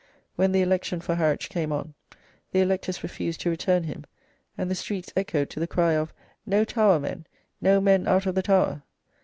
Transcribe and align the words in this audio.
When 0.35 0.51
the 0.51 0.63
election 0.63 0.99
for 0.99 1.13
Harwich 1.13 1.47
came 1.47 1.71
on, 1.71 1.93
the 2.51 2.59
electors 2.59 3.03
refused 3.03 3.39
to 3.41 3.51
return 3.51 3.83
him, 3.83 4.03
and 4.57 4.67
the 4.71 4.73
streets 4.73 5.13
echoed 5.15 5.51
to 5.51 5.59
the 5.59 5.67
cry 5.67 5.91
of 5.93 6.11
"No 6.43 6.65
Tower 6.65 6.99
men, 6.99 7.27
no 7.61 7.79
men 7.79 8.07
out 8.07 8.25
of 8.25 8.33
the 8.33 8.41
Tower!" 8.41 8.81